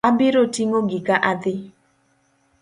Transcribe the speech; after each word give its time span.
Abiro 0.09 0.41
ting'o 0.55 0.79
gika 0.89 1.15
adhi. 1.31 1.55